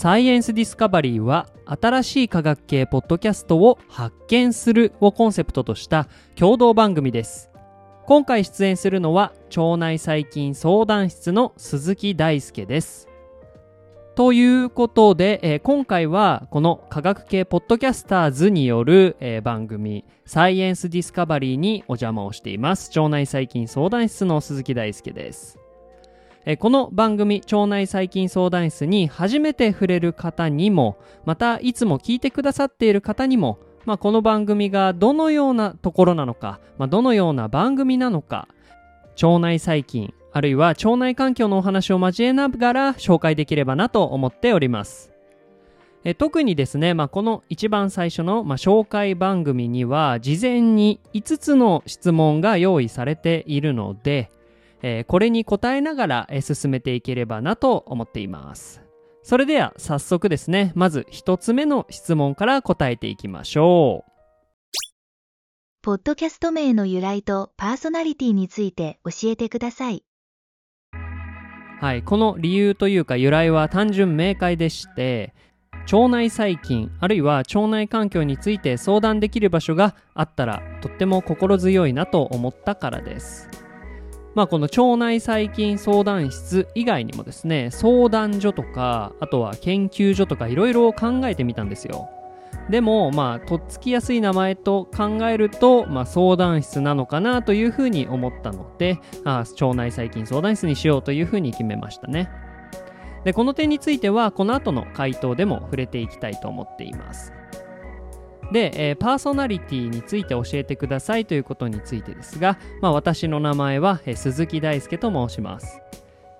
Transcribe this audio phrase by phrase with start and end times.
[0.00, 6.06] サイエンスディスカバリーは新しい科学系ポッドキャストを発見するをコンセプトとした
[6.36, 7.50] 共同番組です。
[8.06, 13.08] 今回出演するのは腸内細菌相談室の鈴木大輔です。
[14.14, 22.96] ということで、えー、今回はこの科学系ポッドキャスターズによる、えー、番組サイエンスディスカバリーにお邪魔をしています。
[22.96, 25.57] 腸内細菌相談室の鈴木大輔です。
[26.50, 38.48] えこの番組腸内細菌相談室に初めて触れる方にもまたいつも聞いてくださっている方にも、まあ、この番組がどのようなところなのか、まあ、どのような番組なのか
[39.22, 45.12] 腸内細菌あるいは腸内環境のお話を交えながら紹介できればなと思っております。
[46.04, 54.30] え特にですね、まあ、この一番最初の、まあ、紹介番組には事前に5つの質問が用意されているので、
[54.82, 58.82] えー、これに答えながら、えー、進めていければなと思っています。
[59.22, 64.08] それでは早速ですね、まず1つ目の質問から答えていきましょう。
[65.82, 70.02] ポッドキャスト名の由来とパーソナリティについて教えてください。
[71.80, 75.32] はい、この理由というか由来は単純明快でして
[75.92, 83.48] 腸内細菌あるいは腸内環境について相談できる場所があったらとっても心強いなと思ったからです。
[84.38, 92.08] まあ、この腸内細菌相談室以外にもですね相談所とかあとは研究所とかいろいろ考えてみたんですよ。
[92.70, 102.30] でも、まあ、とっつきやすい名前と考えると、まあ、相談室なのかなというふうに思ったので、あ腸内細菌相談室にしようというふうに決めましたね。
[103.24, 107.32] で、この点については、この後の回答でも触れていきたいと思っています。
[108.52, 115.80] で、えー、パーソナリティについて教えてくださいということについてですが、まあ、私の名前は、えー、鈴木大輔と申します。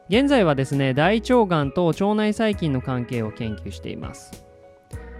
[0.08, 4.48] 現在はですね、大腸がんと腸内細菌の関係を研究しています。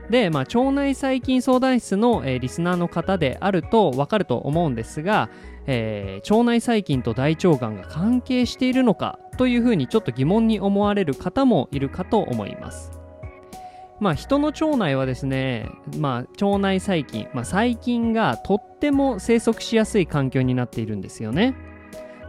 [0.09, 5.29] で、まあ、腸内細菌相談室の、えー、リスナーの方であると分かると思うんですが、
[5.67, 12.98] えー、腸内細菌と大腸がんが関係しているのかというふうにちょっと疑問に思われる方もいるかと思います。
[14.01, 21.55] まあ、人の腸内はですね、まあ、腸内細菌、まあ、細菌がとっても生息しやすい環境になっているんですよね。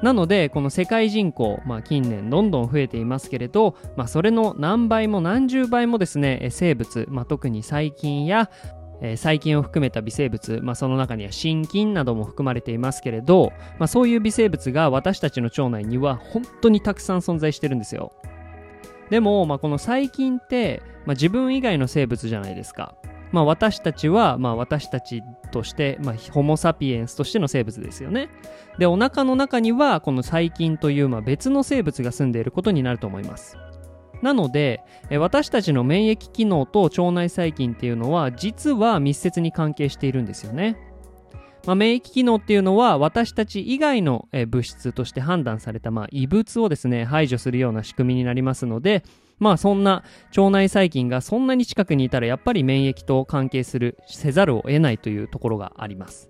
[0.01, 8.49] なのでこの世界人口、まあ、近年どんどん増えていますけれど、まあ、それの何倍も何十倍もですね生物、まあ、特に細菌や
[9.01, 18.11] えー、細菌を含めた微生物、まあ、その中には真菌なども含まれていますけれど、まあ、そういう微生物が私たちの腸内には本当にたくさん存在してるんですよ
[19.09, 22.95] でも、まあ、この細菌って、まあ、自分以外の生物じゃないですか
[23.31, 28.29] まあ、私たちは、まあ、私たちとして、まあ、ホモ・サピエンスとしての生物ですよね。
[28.77, 33.57] で、お腹の中には、この細菌という、まあ、別の生物が住んでいることになると思います。
[34.21, 34.81] なので、
[35.11, 40.77] 私たちの免疫機能と腸内細菌っていうのは、実は密接に関係しているんですよね。
[41.65, 49.03] まあ、免疫機能っていうのは私たち以外の物質として判断された、まあ、異物をですね排除するような仕組みになりますので
[49.39, 50.03] まあそんな
[50.35, 56.29] 腸内細菌がそんなに近くにいたらやっぱり免疫と関係するせざるを得ないというところがあります。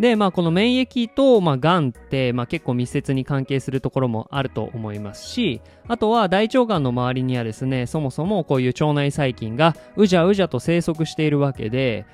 [0.00, 12.04] で、まあ、この免疫と、まあ、がんって、まあ、結構密接に関係するところもあると思いますし、あとは大腸がんの周りにはですね、そもそもこういう腸内細菌がうじゃうじゃと生息しているわけで、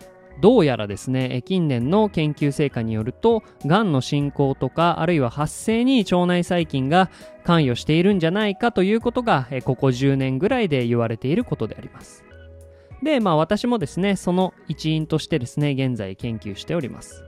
[0.41, 7.11] どうやらですね近年の研究成果によるとがんの進行とかあるいは発生に腸内細菌が
[7.45, 12.25] 関与しているんじゃないかということがここ10年ぐらいで言われていることであります。
[13.03, 17.25] でまあ私もですねその一員としてですね現在研究しております。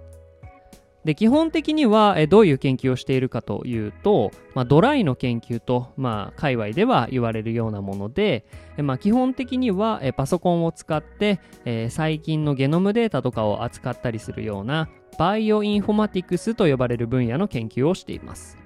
[1.04, 8.46] で基本的にはえどういう研究をしているかというと、まあ、ドライの研究と、まあ、界隈では言われるようなもので、
[8.78, 18.56] まあ、基本的にはえパソコンを使って、えー、細菌のゲノムデータとかを扱ったりするようなバイオインフォマティクスと呼ばれる分野の研究をしています。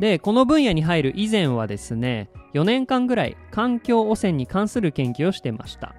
[0.00, 5.94] でこの分野に入る以前はですね4年間ぐらい環境汚染に関する研究をしてました。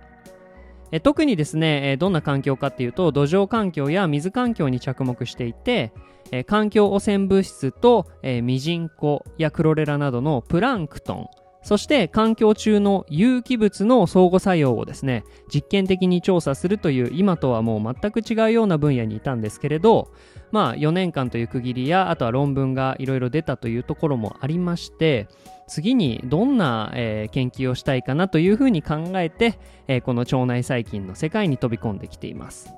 [0.92, 5.92] え特にですね、えどんな環境かっていうと土壌環境や水環境に着目していて、
[6.32, 11.28] え環境汚染物質と、えミジンコやクロレラなどのプランクトン
[11.68, 20.14] そして環境中の有機物の相互作用をですね実験的に調査するという今とはもう全く違うような分野にいたんですけれど
[20.52, 25.28] まあ4年間という区切りやあとは論文がいろいろ出たというところもありまして
[25.68, 32.74] 次にどんな、えー、研究をしたいかなというふうに考えて、えー、この腸内細菌の世界に飛び込んできています。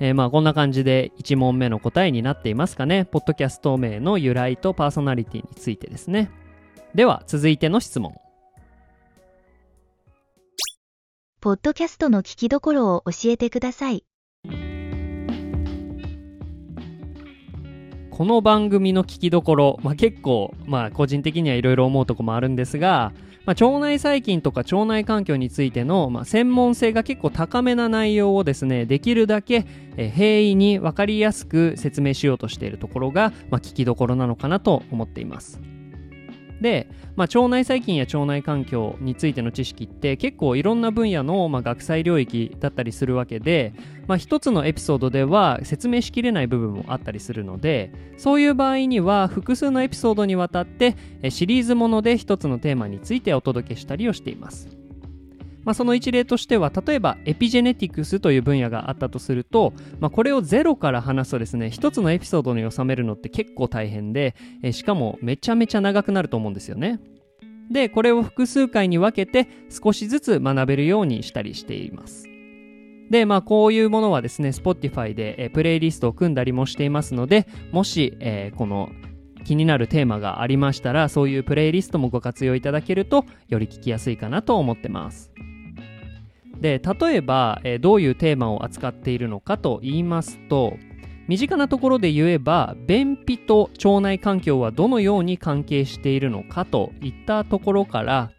[0.00, 3.04] えー、まあこんな感じで1問目の答えになっていますかね。
[3.04, 6.30] ポッドキャスト名の由来とパーソナリティについてですね。
[6.94, 8.14] では続いての質問。
[11.40, 14.04] ポッドキャストの聞きどころを教えてください。
[18.18, 23.12] この番組の聞きどころ、まあ、結構、まあ、個人的にはいろいろ思うとこもあるんですが、
[23.46, 29.66] まあ、腸内細菌とか腸内環境についての、まあ、専門性が結構高めな内容をですねできるだけ、
[29.96, 35.60] え平易に分かりやすく説明しようとしているところが、まあ、聞きどころなのかなと思っています。
[36.60, 43.72] で、まあ、腸内細菌や腸内環境についての知識って結構いろんな分野の、まあ、学際領域だったりするわけで、
[44.06, 50.96] まあ、一つのエピソードでは説明しきれない部分もあったりするのでそういう場合には複数のエピソードにわたって
[51.30, 54.77] シリーズもので一つのテーマについてお届けしたりをしています。
[55.68, 67.00] まあ、その一例としては例えばエピジェネティクスという分野があったとすると、まあ、これをゼロから話すとですね一つのエピソードに収めるのって結構大変で、えしかもめちゃめちゃ長くなると思うんですよね。
[67.70, 72.24] でこれを複数回に分けて少しずつ学べるようにしたりしています。
[73.10, 78.90] で、まあ、こういうものはですね、Spotify で、えプレイリストを組んだりもしていますので、もし、えー、この
[79.44, 85.30] 気になるテーマがありましたら、そういうプレイリストもご活用いただけると、より聞きやすいかなと思ってます。
[86.60, 90.76] で例えば、え、どういうテーマを扱っているのかと言いますと
[91.28, 98.30] 身近なところで言えば便秘と腸内環境はどのように関係しているのかといったところから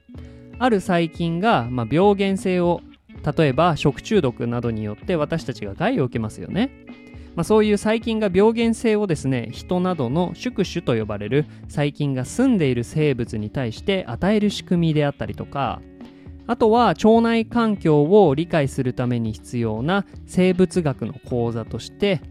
[0.57, 2.81] ある細菌が、まあ、病原性を
[3.37, 6.71] 例えば食中毒などによって私たちが害を受けますよね、
[7.35, 15.81] まあ、そういう細菌が病原性をですね人などの宿主と呼ばれる細菌が住んでいる生物に対して与える仕組みであったりとか
[16.49, 22.21] あとは腸内環境を理解するために必要な生物学の講座として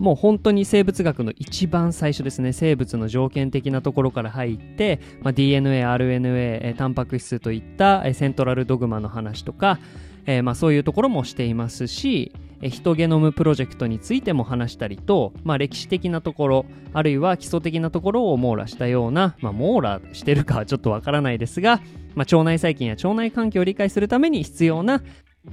[0.00, 2.52] もう本当に生物学の一番最初ですね。
[2.54, 9.78] 生物の条件的なところから入って、まあ、DNA、RNA、タンパク質といったセントラルドグマの話とか、
[10.26, 12.32] えー、まあそういうところもしていますし
[12.62, 21.80] ヒトゲノムプロジェクトについても話したりと、まあ、歴史的なところあるいは基礎的なところを網羅したような、まあ、網羅してるかはちょっとわからないですが、
[22.14, 25.02] まあ、腸内細菌や腸内環境を理解するために必要な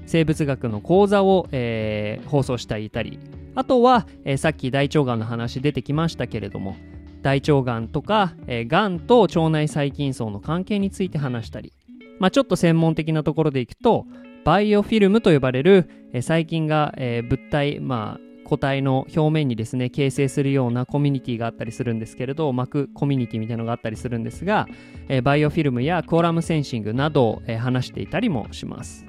[0.06, 3.19] 生物学の講座を、えー、放送していたり
[3.56, 6.75] あとは、えー、さっき大腸がんの話出てきましたけれども
[7.21, 11.74] 大腸がんとか、えー、がんと腸内細菌層の関係について話したり、
[12.19, 14.06] まあ、ちょっと専門的なところでいくと
[14.45, 24.68] バイオフィルムと呼ばれる、え細菌が、え物体、まあ、個体の表面にですね形成するようなコミュニティがあったりするんですけれど膜コミュニティみたいなのがあったりするんですが、
[25.10, 29.06] えバイオフィルムやコーラムセンシングなどを、え話していたりもします。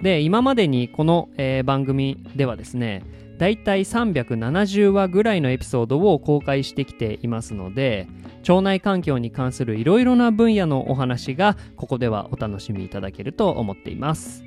[0.00, 3.02] で今までにこの、え、番組ではですね
[3.38, 8.06] だいたい370話ぐらいのエピソードを公開してきていますので
[8.48, 14.43] 腸内環境に関するいろいろな分野のお話がここではお楽しみいただけると思っています。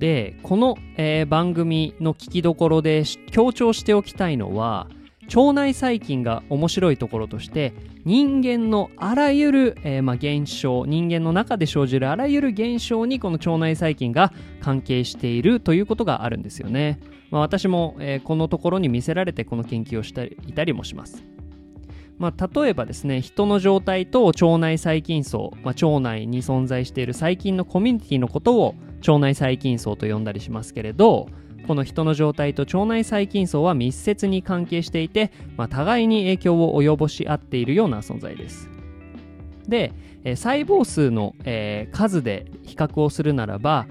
[0.00, 4.88] でこの、えー、番組の聞きどころで強調しておきたいのは
[5.26, 7.74] 腸内細菌が面白いところとして
[8.04, 16.98] 人間のあらゆる、えー、まあ、現象人間の中で生じるあらゆる現象にこの腸内細菌が関係しているということがあるんですよね、
[17.30, 21.22] まあ、私も、えー、このところに見せられてこの研究をしていたりもします。
[22.18, 31.28] まあ、例えばですね人の状態と腸内細菌層、まあ、腸内に存在している細菌のコミュニティのことを腸内細菌層と呼んだりしますけれど
[31.66, 38.68] この人の状態と腸内細菌層は密接に関係していて、まあ、互いに影響を及ぼし合っているような存在です
[39.68, 39.92] で、
[40.24, 43.86] え、細胞数の、えー、数で比較をするならば、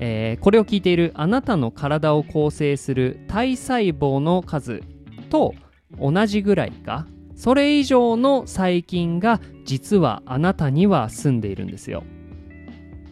[0.00, 4.82] えー、これを聞いているあなたの体を構成する体細胞の数
[5.30, 5.54] と
[5.98, 12.04] 同じぐらいかそれ以上の細菌が実はあなたには住んでいるんですよ。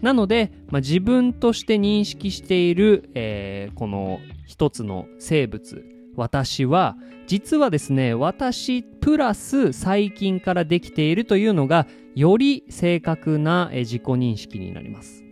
[0.02, 5.84] なので、まあ、自分として認識している、えー、この一つの生物
[6.16, 15.24] 私は実はですね私プラス細菌からできているというのがより正確な自己認識になります。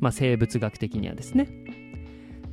[0.00, 1.48] まあ、生物学的にはですね。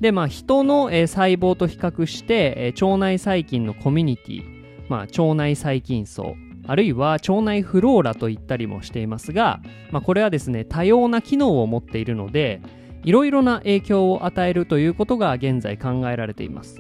[0.02, 6.36] でまあ人の、細胞と比較して、腸内細菌のコミュニティまあ、腸内細菌層
[6.72, 9.60] あるいは腸内フローラと言ったりもしていますが、
[9.92, 12.62] まあ、これはですね多様な機能を持っているので
[13.04, 16.80] いろいろな影響を与えるということが現在考えられています。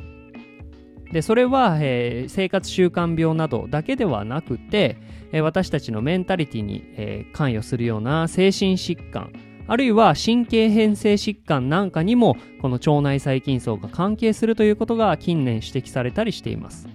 [1.12, 4.96] でそれは、えー、生活習慣病などだけではなくて、
[5.34, 9.34] えー、私たちのメンタリティに、えー、関与するような精神疾患
[9.68, 16.88] あるいは神経変性疾患なんかにもこの腸内細菌層が関係するということが近年指摘されたりしています。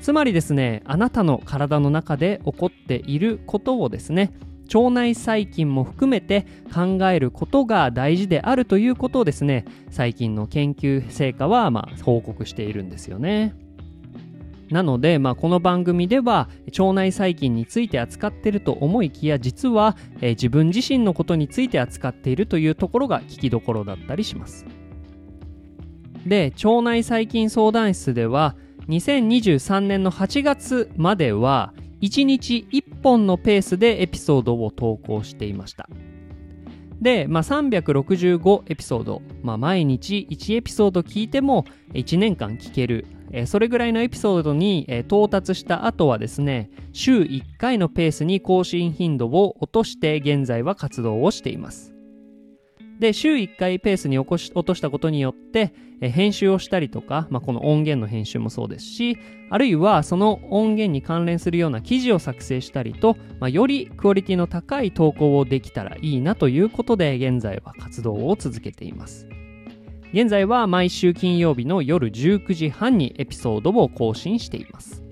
[0.00, 4.32] つまりですねあなたの体の中で起こっていることをですね
[4.72, 13.54] 腸内細菌も含めて考えることが大事であるということをですね最近の研究成果はまあ報告しているんですよね。
[14.70, 24.64] なので、まあ、この番組では腸内細菌について扱っていると思いきや実は、えー、自分自身のことについて扱っているというところが聞きどころだったりします。
[26.24, 28.54] で腸内細菌相談室では
[28.88, 35.88] 2023年の8月までは1日1本のペースでエピソードを投稿していました。
[37.00, 43.06] で、まあ、365エピソード、まあ、毎日1エピソード聞いても1年間聞ける。
[43.32, 51.99] えそれぐらいのエピソードに到達した後はですね週1回のペースに更新頻度を落として現在は活動をしています。
[53.00, 69.26] で、週1回ペースに落としたことによって、え編集をしたりとか、まあ、この音源の編集もそうですし、あるいはその音源に関連するような記事を作成したりと、まあ、よりクオリティの高い投稿をできたらいいなということで、現在は活動を続けています。
[70.12, 75.02] 現在は毎週金曜日の夜19時半にエピソードを更新しています。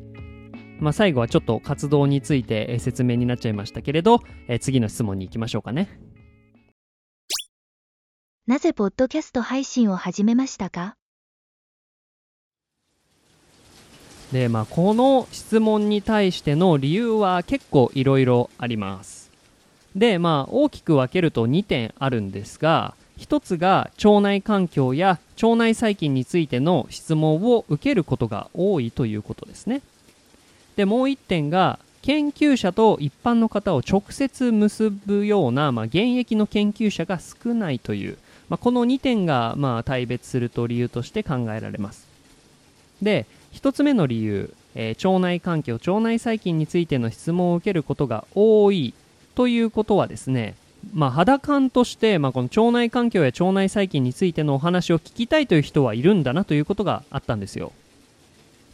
[0.78, 5.88] まあ、最後はちょっと活動について説明になっちゃいましたけれど、え次の質問に行きましょうかね。
[8.48, 10.94] なぜポッドキャスト配信を始めましたか？
[14.32, 19.30] でまあこの質問に対しての理由は結構いろいろあります。
[19.94, 29.82] でまあ大きく分けると2点あるんですが1つが腸内環境や腸内細菌についての質問を受けることが多いということですね。
[30.76, 38.16] でもう1点が研究者と一般の方を直接結ぶような、まあ、現役の研究者が少ないという
[38.48, 42.06] まあ、この2点がまあ対別すると理由として考えられます。
[43.02, 48.94] で、1つ目の理由、えー、腸内環境、腸内細菌についての質問を受けることが多い
[49.34, 50.54] ということはですね、
[50.94, 57.72] まあ、肌感として、まあ、この腸内環境や腸内細菌についてのお話を聞きたいという人はいるんだなということがあったんですよ。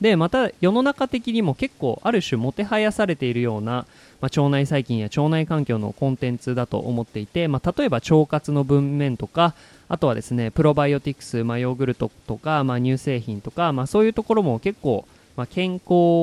[0.00, 3.86] でまた世の中的にも結構ある種もてはやされているような、
[4.24, 9.54] まあ、腸内細菌や腸内環境のコンテンツだと思っていて、まあ、例えば腸活の文面とか
[9.86, 15.82] あとはですねプロバイオティクス、まあ、ヨーグルトとか、まあ、乳製品とか、まあ、そういうところも結構、まあ、健康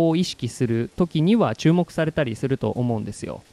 [0.10, 3.43] を意識する時には注目されたりすると思うんですよ。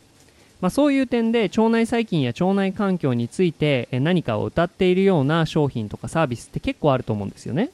[0.63, 7.69] まあ、そういう点で腸内細菌や腸内環境について何かを謳っているような商品とかサービスって結構あると思うんですよね。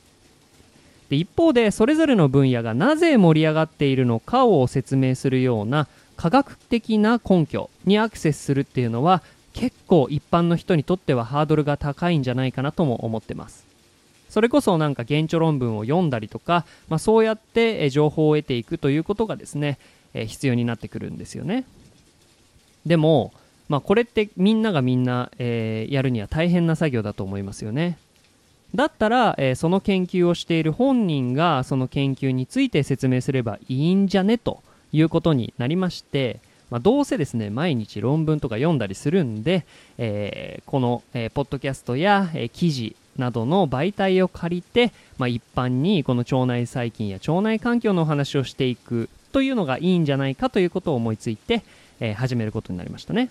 [1.08, 13.64] で一方でそれぞれの分野がなぜ盛り上がっているのかを説明するような科学的な根拠にアクセスするっていうのは結構一般の人にとってはハードルが高いんじゃないかなとも思ってます。
[14.28, 19.78] それこそなんか原著論文を読んだりとか、まあ、そうやって情報を得ていくということがですね、
[20.12, 21.64] え必要になってくるんですよね。
[22.84, 23.32] でも、
[23.68, 27.96] まあ、これってみんながみんな、えー、やるには大変な作業だと思いますよね。
[28.74, 34.62] だったら、えー、その研究をしている本人がその研究について説明すればいいんじゃねと
[34.94, 39.66] いうことになりまして、まあ、どうせですね毎日論文とか読んだりするんで、
[39.98, 51.62] えー、この、えー、ポッドキャストや、え記事などの媒体を借りて、まあ、一般にこの腸内細菌や腸内環境のお話をしていくというのがいいんじゃないかということを思いついて、
[52.00, 53.30] え始めることになりましたね。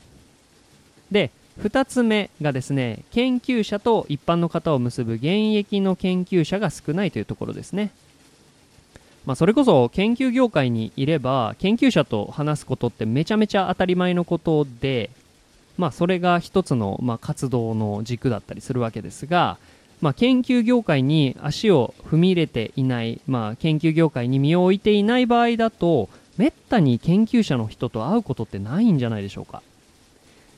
[1.12, 7.92] で2つ目がですね研究者と一般の方を結ぶ現役の研究者が少ないというところですね。
[9.26, 15.10] まあ、それこそ研究業界にいれば研究者と話すことってめちゃめちゃ当たり前のことで、
[15.78, 19.58] まあ、それが一つの、まあ、活動の軸だったりするわけですが、
[20.02, 29.62] まあ、研究業界に足を踏み入れていない、まあ、研究業界に身を置いていない場合だとめったに研究者の人と会うことってないんじゃないでしょうか。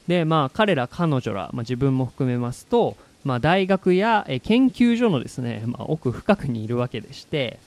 [0.07, 7.59] でまあ彼ら彼女ら、まあ、自分も含めますと、まあ、大学や研究所のですね、まあ、奥深くにいるわけでして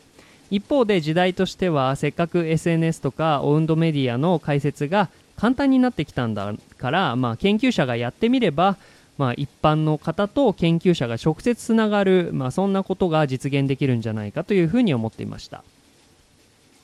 [0.51, 8.77] 一方で時代としてはせっかく SNS とかオウンドメディアの解説が簡単になってきたんだから、まあ、研究者がやってみれば、
[9.19, 15.63] まあ、一般の方と研究者が直接つながる、まあ、そんなことが実現できるんじゃないかというふうに思っていました。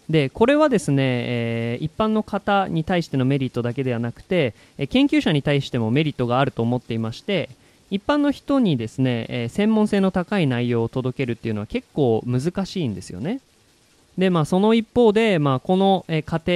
[0.09, 7.49] でこれはですね、えー、一般の方に対してのメリットだけではなくて、え研究者に対してもメリットがあると思っていまして
[7.91, 13.41] 一般の人にですね、えー、専門性の高い内容を届けるっていうのは結構難しいんですよね。
[14.19, 16.53] でまあ、その一方で、まあ、この、え過程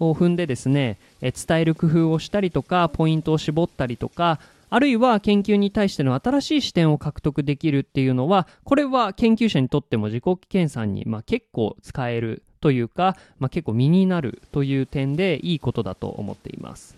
[0.00, 4.38] を踏んでですね、え伝える工夫をしたりとかポイントを絞ったりとか
[4.68, 16.96] あるいは研究に対しての新しい視点を獲得できるっていうのはこれは研究者にとっても自己研鑽に、まあ、結構使えるというか、まあ、結構身になるという点でいいことだと思っています。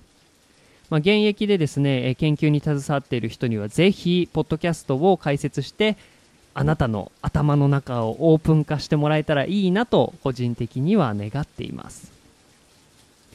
[0.88, 5.98] まあ、現役でですね研究に携わっている人にはぜひポッドキャストを解説して
[6.58, 12.10] あなたの頭の中をオープン化してもらえたらいいなと個人的には願っています。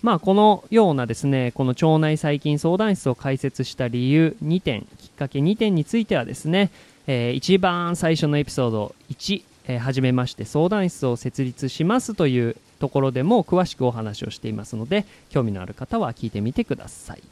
[0.01, 6.70] まあこのようなですねこの腸内細菌相談室を開設した理由2点きっかけ2点についてはですね、
[7.08, 17.24] えー、一番最初のエピソード1、えー、初めまして相談室を設立しますというところでも詳しくお話をしていますので興味のある方は聞いてみてください。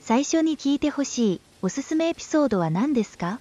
[0.00, 1.40] 最初に聞いてほしい。
[1.62, 3.40] おすすめエピソードは何ですか？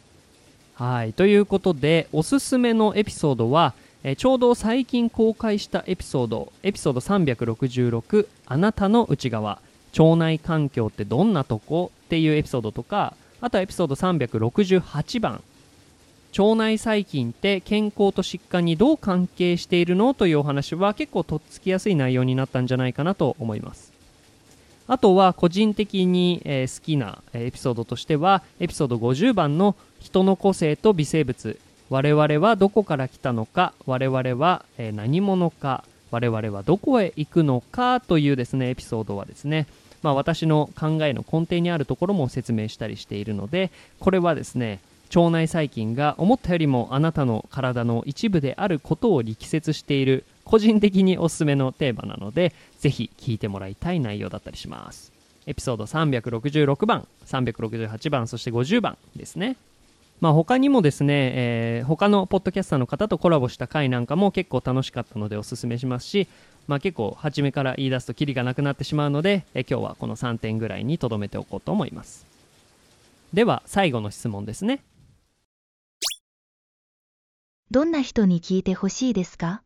[0.74, 9.60] はいということでおすすめのエピソードは、えちょうど最近公開したエピソードエピソード366あなたの内側
[9.98, 11.92] 腸内環境ってどんなとこ？
[12.06, 15.42] っていうエピソードとかあとはエピソード368番
[16.38, 20.14] 腸内細菌って健康と疾患にどう関係しているの？
[20.14, 23.95] というお話は結構とっつきやすい内容になったんじゃないかなと思います。
[24.88, 31.60] あとは個人的に、え好きなエピソードとしてはエピソード50番の人の個性と微生物。
[31.90, 39.68] 我々はどこから来たのか我々は、え何者か我々はどこへ行くのかというですねエピソードはですね
[40.06, 44.80] まあ、私の考えの根底にあるところも説明したりしているのでこれはですね
[45.16, 55.12] 腸内細菌が思ったよりもあなたの体の一部であることを力説している個人的におすすめのテーマなのでぜひ聞いてもらいたい内容だったりします。
[55.48, 59.58] エピソード366番368番そして50番ですね。
[60.22, 66.28] まあ他にもですね、えー、他のポッドキャスターの方とコラボした回なんかも結構楽しかったのでおすすめしますし
[66.68, 72.26] まあ、結構初めから言い出すとキリがなくなってしまうのでえ今日はこの3点ぐらいにとどめておこうと思います。
[73.34, 74.82] では最後の質問ですね。
[77.72, 79.65] どんな人に聞いてほしいですか？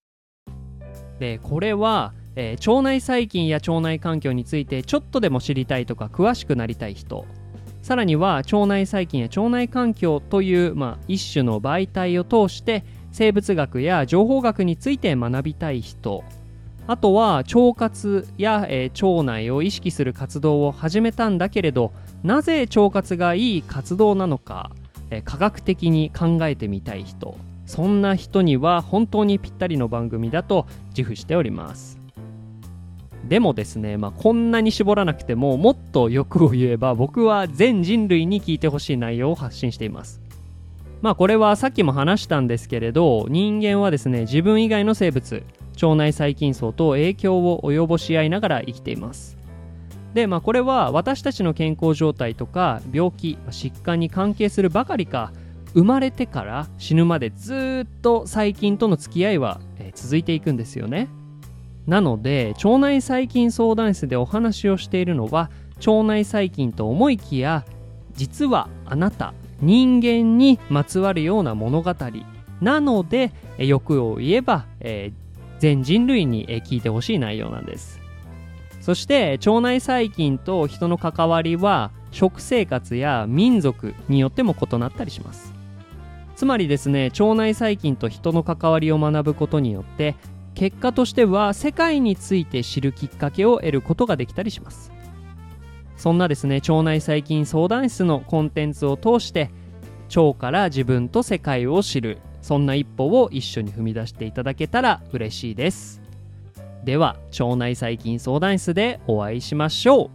[1.19, 7.25] でこれは、えー、腸内細菌や腸内環境についてちょっとでも知りたいとか詳しくなりたい人。
[7.81, 16.23] さらには腸内細菌や腸内環境という、まあ、一種の媒体を通して生物学や情報学について学びたい人。
[16.87, 24.71] あとは腸活や、えー、腸内を意識する活動を始めたんだけれどなぜ腸活がいい活動なのか、
[25.11, 27.37] えー、科学的に考えてみたい人。
[27.69, 30.65] そんな人には本当にぴったりの番組だと
[30.97, 31.99] 自負しております。
[33.27, 40.19] でもですね、まあ、こんなに絞らなくてももっと欲を言えば僕は全人類に聞いてほしい内容を発信しています。
[41.03, 45.43] まあこれはさっきも話したんですけれど人間はですね自分以外の生物
[45.79, 49.37] 腸内細菌層と影響を及ぼし合いながら生きています。
[50.15, 55.31] でまあこれは私たちの健康状態とか病気疾患に関係するばかりか
[55.73, 61.07] 生まれてから死ぬまでずっと細菌との付き合いは、え、続いていくんですよね。
[61.87, 67.65] なので腸内細菌相談室でお話をしているのは腸内細菌と思いきや
[68.13, 71.95] 実はあなた人間にまつわるような物語。
[72.61, 77.99] なので欲を言えば、えー、全人類に聞いてほしい内容なんです。
[78.81, 85.58] そして腸内細菌と人の関わりは食生活や民族によっても異なったりします。
[86.39, 90.15] つまりですね腸内細菌と人の関わりを学ぶことによって
[90.55, 94.89] 結果としては世界について知るきっかけを得ることができたりします。
[95.97, 99.51] そんなですね腸内細菌相談室のコンテンツを通して
[100.15, 106.01] 腸から自分と世界を知るそんな一歩を一緒に踏み出していただけたら嬉しいです。
[106.85, 110.09] では腸内細菌相談室でお会いしましょう。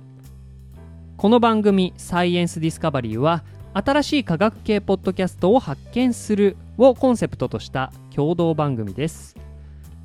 [1.18, 3.44] この番組「サイエンスディスカバリーは」
[3.76, 9.36] 新しい科学系ポッドキャストを発見するをコンセプトとした共同番組です。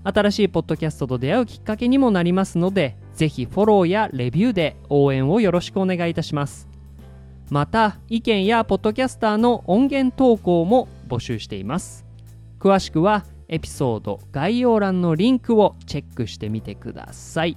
[0.04, 6.68] 新しいポッドキャストと出会うきっかけにもなりますのでぜひフォローやレビューで応援をよろしくお願いいたします。
[7.52, 12.06] また意見やポッドキャスターの音源投稿も募集しています。
[12.60, 17.56] 詳しくはエピソード概要欄のリンクをチェックしてみてください。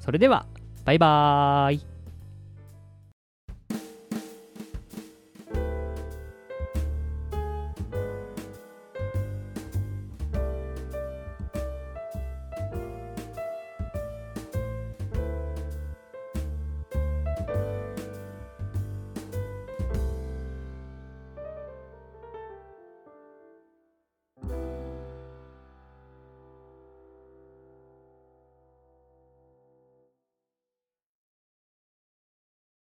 [0.00, 0.46] それでは
[0.84, 1.95] バイバーイ。